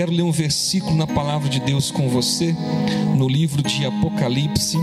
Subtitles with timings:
[0.00, 2.54] Quero ler um versículo na palavra de Deus com você,
[3.16, 4.78] no livro de Apocalipse,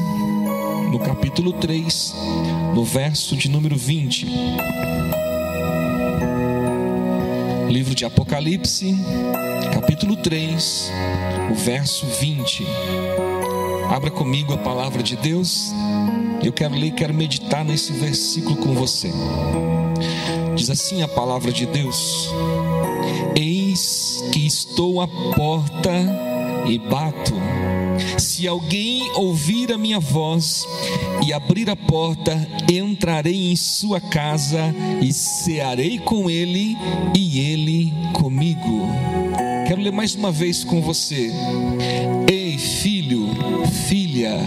[0.92, 2.14] no capítulo 3,
[2.74, 4.28] no verso de número 20.
[7.70, 8.94] Livro de Apocalipse,
[9.74, 10.92] capítulo 3,
[11.50, 12.68] o verso 20.
[13.90, 15.72] Abra comigo a palavra de Deus.
[16.44, 19.14] Eu quero ler, quero meditar nesse versículo com você.
[20.56, 22.30] Diz assim a palavra de Deus:
[23.76, 25.92] Eis que estou à porta
[26.66, 27.34] e bato.
[28.18, 30.66] Se alguém ouvir a minha voz
[31.28, 36.78] e abrir a porta, entrarei em sua casa e cearei com ele
[37.14, 38.88] e ele comigo.
[39.68, 41.30] Quero ler mais uma vez com você.
[42.32, 43.28] Ei, filho,
[43.90, 44.38] filha,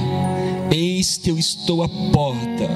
[0.70, 2.66] eis que eu estou à porta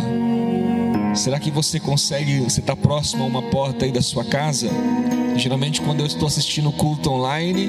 [1.15, 4.71] Será que você consegue, você está próximo a uma porta aí da sua casa?
[5.37, 7.69] Geralmente, quando eu estou assistindo culto online,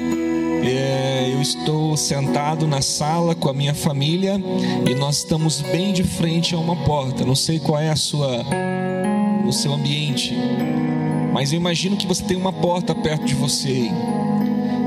[0.65, 4.41] é, eu estou sentado na sala com a minha família
[4.89, 7.25] e nós estamos bem de frente a uma porta.
[7.25, 8.45] Não sei qual é a sua,
[9.45, 10.33] o seu ambiente,
[11.33, 13.89] mas eu imagino que você tem uma porta perto de você.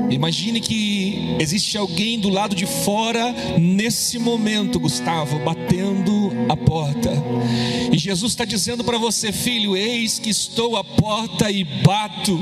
[0.09, 0.96] Imagine que
[1.39, 7.11] existe alguém do lado de fora nesse momento, Gustavo, batendo a porta.
[7.91, 12.39] E Jesus está dizendo para você, filho: Eis que estou à porta e bato.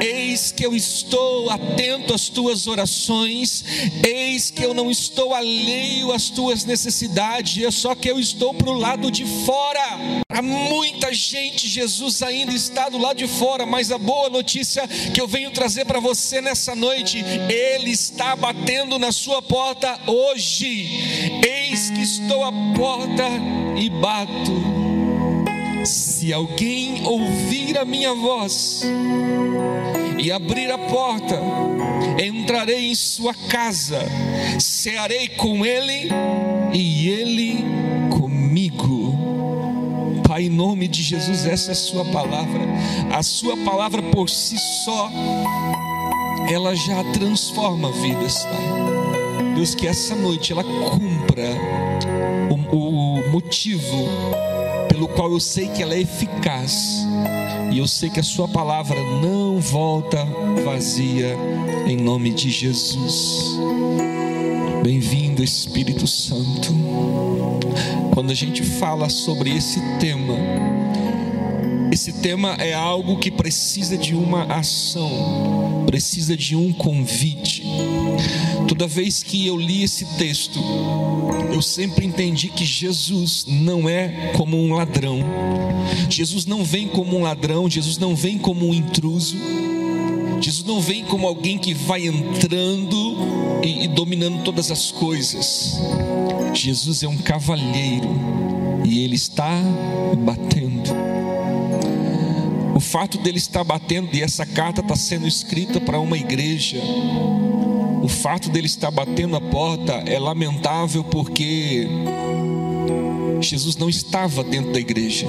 [0.00, 3.64] Eis que eu estou atento às tuas orações.
[4.06, 7.62] Eis que eu não estou alheio às tuas necessidades.
[7.62, 10.23] É só que eu estou para o lado de fora.
[10.34, 13.64] Há muita gente, Jesus ainda está do lado de fora.
[13.64, 18.98] Mas a boa notícia que eu venho trazer para você nessa noite, Ele está batendo
[18.98, 21.40] na sua porta hoje.
[21.40, 23.22] Eis que estou à porta
[23.76, 24.84] e bato.
[25.84, 28.82] Se alguém ouvir a minha voz
[30.18, 31.40] e abrir a porta,
[32.20, 34.00] entrarei em sua casa,
[34.58, 36.08] cearei com ele
[36.72, 37.73] e ele.
[40.34, 42.60] Pai, em nome de Jesus, essa é a Sua palavra.
[43.12, 45.08] A Sua palavra por si só
[46.50, 49.54] ela já transforma vidas, Pai.
[49.54, 51.50] Deus, que essa noite ela cumpra
[52.50, 54.08] o, o motivo
[54.88, 57.06] pelo qual eu sei que ela é eficaz.
[57.70, 60.26] E eu sei que a Sua palavra não volta
[60.64, 61.38] vazia,
[61.86, 63.56] em nome de Jesus.
[64.82, 66.83] Bem-vindo, Espírito Santo.
[68.14, 70.36] Quando a gente fala sobre esse tema,
[71.90, 77.64] esse tema é algo que precisa de uma ação, precisa de um convite.
[78.68, 80.60] Toda vez que eu li esse texto,
[81.52, 85.18] eu sempre entendi que Jesus não é como um ladrão.
[86.08, 89.36] Jesus não vem como um ladrão, Jesus não vem como um intruso.
[90.40, 93.16] Jesus não vem como alguém que vai entrando
[93.64, 95.80] e, e dominando todas as coisas.
[96.54, 98.08] Jesus é um cavalheiro
[98.84, 99.60] e ele está
[100.18, 100.94] batendo
[102.74, 106.78] o fato dele estar batendo e essa carta está sendo escrita para uma igreja,
[108.02, 111.86] o fato dele estar batendo a porta é lamentável porque
[113.40, 115.26] Jesus não estava dentro da igreja.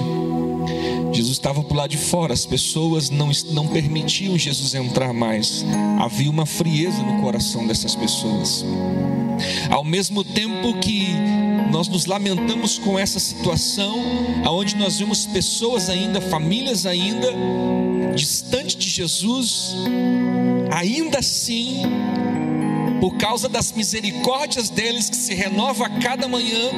[1.14, 5.64] Jesus estava por lá de fora, as pessoas não, não permitiam Jesus entrar mais.
[6.00, 8.66] Havia uma frieza no coração dessas pessoas.
[9.70, 11.08] Ao mesmo tempo que
[11.72, 14.00] nós nos lamentamos com essa situação,
[14.44, 17.34] aonde nós vemos pessoas ainda, famílias ainda,
[18.16, 19.76] distante de Jesus,
[20.72, 21.84] ainda assim,
[23.00, 26.70] por causa das misericórdias deles que se renova a cada manhã,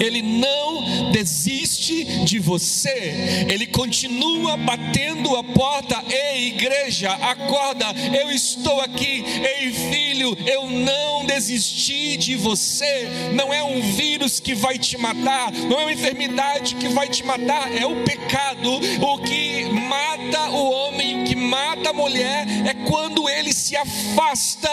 [0.00, 0.67] Ele não
[1.12, 6.02] desiste de você, Ele continua batendo a porta.
[6.08, 7.86] Ei, igreja, acorda,
[8.20, 9.24] eu estou aqui.
[9.42, 13.08] Ei, filho, eu não desisti de você.
[13.32, 17.24] Não é um vírus que vai te matar, não é uma enfermidade que vai te
[17.24, 18.80] matar, é o pecado.
[19.00, 24.70] O que mata o homem, o que mata a mulher, é quando ele se afasta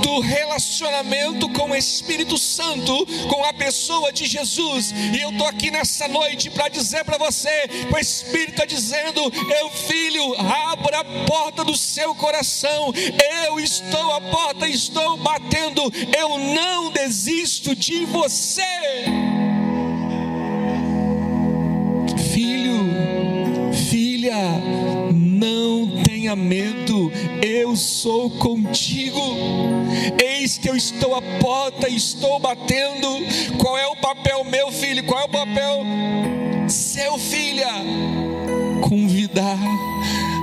[0.00, 4.92] do relacionamento com o Espírito Santo, com a pessoa de Jesus.
[5.12, 9.20] E eu estou aqui nessa noite para dizer para você: o Espírito está dizendo,
[9.60, 12.92] eu filho, abra a porta do seu coração,
[13.44, 15.82] eu estou à porta, estou batendo,
[16.16, 18.62] eu não desisto de você.
[22.32, 24.36] Filho, filha,
[25.12, 26.85] não tenha medo,
[27.76, 29.20] sou contigo.
[30.22, 33.08] Eis que eu estou à porta, estou batendo.
[33.58, 35.04] Qual é o papel meu, filho?
[35.04, 35.84] Qual é o papel
[36.68, 37.70] seu, filha?
[38.82, 39.58] Convidar,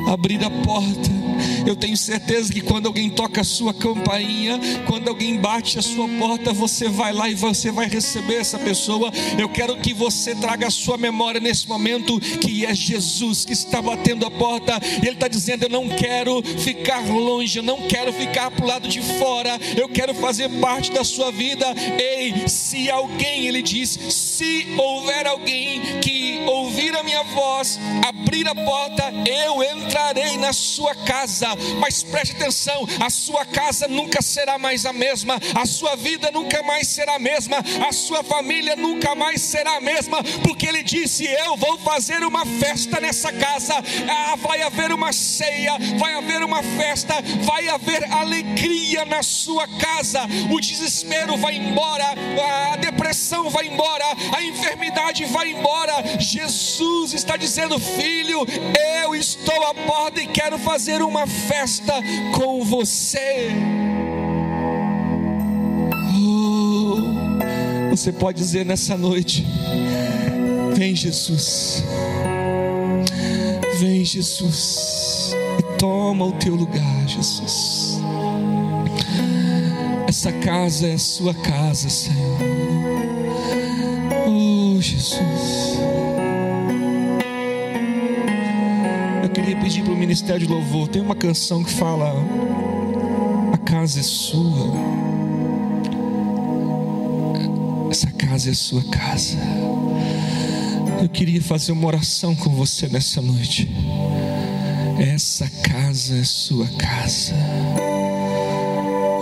[0.08, 1.23] abrir a porta
[1.66, 6.08] Eu tenho certeza que quando alguém toca a sua campainha, quando alguém bate a sua
[6.08, 9.12] porta, você vai lá e você vai receber essa pessoa.
[9.38, 13.82] Eu quero que você traga a sua memória nesse momento que é Jesus que está
[13.82, 14.80] batendo a porta.
[15.02, 18.68] E Ele está dizendo: Eu não quero ficar longe, eu não quero ficar para o
[18.68, 21.66] lado de fora, eu quero fazer parte da sua vida.
[22.00, 28.56] Ei, se alguém, Ele diz, se houver alguém que ouvir a minha voz, abrir a
[28.56, 31.48] porta, eu entrarei na sua casa.
[31.80, 36.64] Mas preste atenção: a sua casa nunca será mais a mesma, a sua vida nunca
[36.64, 37.58] mais será a mesma,
[37.88, 42.46] a sua família nunca mais será a mesma, porque Ele disse: Eu vou fazer uma
[42.46, 43.76] festa nessa casa.
[44.10, 50.22] Ah, vai haver uma ceia, vai haver uma festa, vai haver alegria na sua casa.
[50.52, 52.06] O desespero vai embora,
[52.72, 54.06] a depressão vai embora,
[54.36, 55.94] a enfermidade vai embora.
[56.20, 58.46] Jesus está dizendo: Filho,
[59.02, 61.43] eu estou à porta e quero fazer uma festa
[62.34, 63.50] com você.
[66.16, 69.46] Oh, você pode dizer nessa noite:
[70.76, 71.84] Vem, Jesus.
[73.80, 78.00] Vem, Jesus, e toma o teu lugar, Jesus.
[80.08, 82.38] Essa casa é a sua casa, Senhor.
[84.28, 85.53] Oh, Jesus.
[89.34, 90.88] Queria pedir para o Ministério de Louvor.
[90.88, 92.14] Tem uma canção que fala:
[93.52, 94.74] A casa é sua.
[97.90, 99.38] Essa casa é sua casa.
[101.02, 103.70] Eu queria fazer uma oração com você nessa noite.
[105.00, 107.34] Essa casa é sua casa.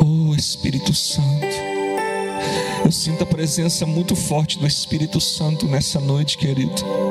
[0.06, 1.48] Oh Espírito Santo.
[2.84, 7.11] Eu sinto a presença muito forte do Espírito Santo nessa noite, querido.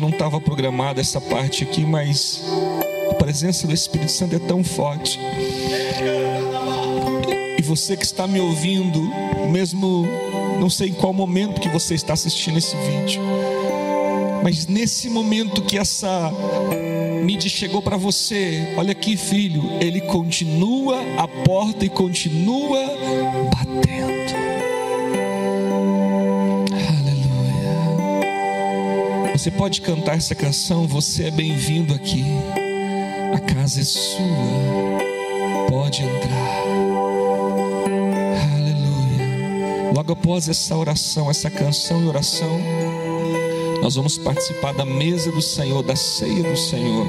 [0.00, 2.42] Não, estava programado essa parte aqui, mas
[3.10, 5.18] a presença do Espírito Santo é tão forte.
[7.58, 9.00] E você que está me ouvindo,
[9.50, 10.06] mesmo
[10.58, 13.22] não sei em qual momento que você está assistindo esse vídeo,
[14.42, 16.32] mas nesse momento que essa
[17.24, 22.80] mídia chegou para você, olha aqui, filho, ele continua a porta e continua
[23.50, 24.63] batendo.
[29.44, 32.24] Você pode cantar essa canção, você é bem-vindo aqui.
[33.34, 34.16] A casa é sua.
[35.68, 36.62] Pode entrar.
[38.54, 39.92] Aleluia.
[39.94, 42.58] Logo após essa oração, essa canção e oração,
[43.82, 47.06] nós vamos participar da mesa do Senhor, da ceia do Senhor.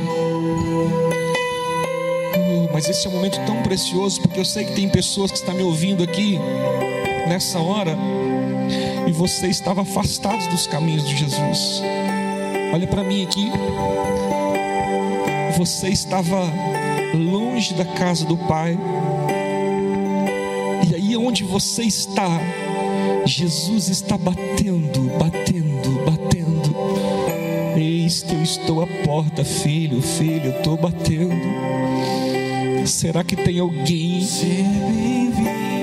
[2.36, 5.38] Oh, mas esse é um momento tão precioso, porque eu sei que tem pessoas que
[5.38, 6.38] estão me ouvindo aqui
[7.30, 7.98] nessa hora
[9.08, 11.82] e você estava afastado dos caminhos de Jesus.
[12.76, 13.50] Olha para mim aqui.
[15.58, 16.42] Você estava
[17.14, 18.78] longe da casa do Pai.
[20.86, 22.28] E aí onde você está,
[23.26, 26.76] Jesus está batendo, batendo, batendo.
[27.78, 31.34] Eis que eu estou à porta, filho, filho, eu estou batendo.
[32.86, 34.20] Será que tem alguém?
[34.20, 35.75] Meu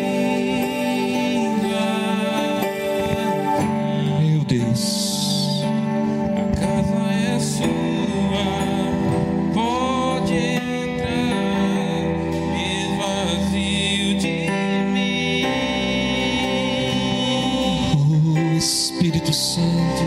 [19.33, 20.02] Espírito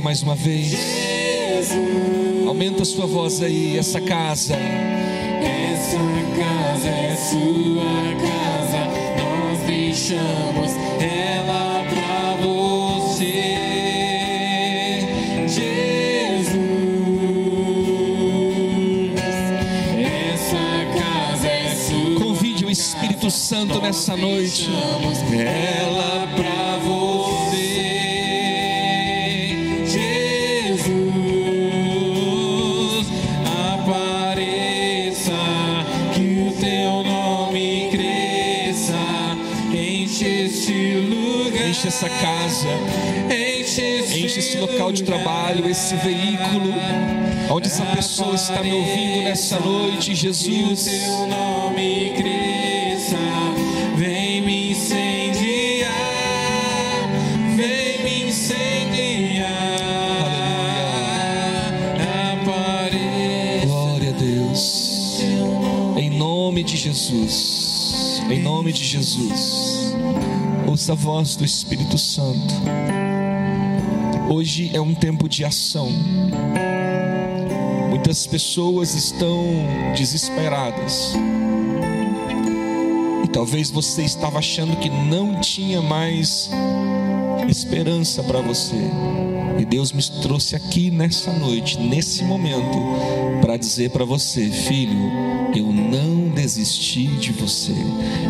[0.00, 0.74] mais uma vez.
[2.46, 4.54] Aumenta a sua voz aí, essa casa.
[4.56, 5.98] Essa
[6.36, 8.86] casa é sua casa,
[9.18, 13.50] nós deixamos ela pra você.
[15.46, 16.60] Jesus,
[19.98, 20.64] essa
[20.98, 22.20] casa é sua.
[22.20, 24.68] Convide o Espírito Santo nessa noite.
[24.70, 26.49] Nós deixamos Ela pra
[42.20, 42.68] casa,
[44.12, 46.74] enche esse local de trabalho, esse veículo,
[47.50, 50.84] onde essa pessoa está me ouvindo nessa noite, Jesus.
[50.84, 53.16] teu nome cresça,
[53.96, 55.90] vem me incendiar,
[57.56, 59.46] vem me incendiar.
[62.32, 65.20] Apareça Glória a Deus.
[65.96, 68.22] Em nome de Jesus.
[68.30, 69.59] Em nome de Jesus.
[70.88, 72.54] A voz do Espírito Santo.
[74.28, 75.88] Hoje é um tempo de ação.
[77.90, 79.44] Muitas pessoas estão
[79.94, 81.14] desesperadas.
[83.24, 86.50] E talvez você estava achando que não tinha mais
[87.46, 88.90] esperança para você.
[89.60, 92.78] E Deus me trouxe aqui nessa noite, nesse momento,
[93.42, 94.98] para dizer para você, filho,
[95.54, 97.74] eu não desisti de você,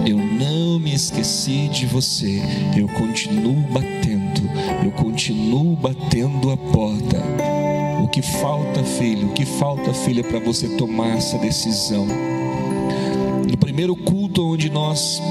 [0.04, 2.42] eu não me esqueci de você,
[2.76, 4.42] eu continuo batendo,
[4.84, 7.22] eu continuo batendo a porta.
[8.02, 12.08] O que falta, filho, o que falta, filha, para você tomar essa decisão?
[13.48, 15.22] No primeiro culto onde nós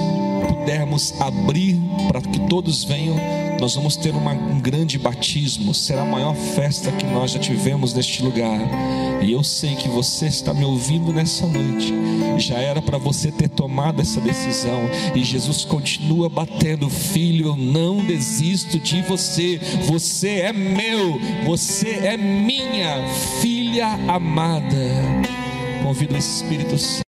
[0.47, 1.77] pudermos abrir
[2.07, 3.17] para que todos venham,
[3.59, 5.73] nós vamos ter uma- um grande batismo.
[5.73, 8.59] Será a maior festa que nós já tivemos neste lugar.
[9.21, 11.93] E eu sei que você está me ouvindo nessa noite.
[12.37, 14.79] Já era para você ter tomado essa decisão.
[15.13, 17.47] E Jesus continua batendo, filho.
[17.47, 19.59] Eu não desisto de você.
[19.87, 21.19] Você é meu.
[21.45, 23.05] Você é minha
[23.41, 24.77] filha amada.
[25.83, 27.08] Convido o Espírito Santo.